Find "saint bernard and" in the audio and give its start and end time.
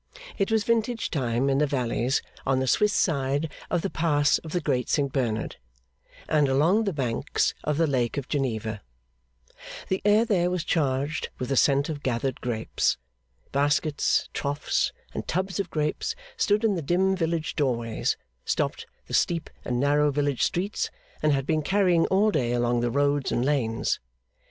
4.89-6.47